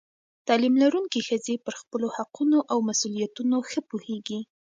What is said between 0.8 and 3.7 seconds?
لرونکې ښځې پر خپلو حقونو او مسؤلیتونو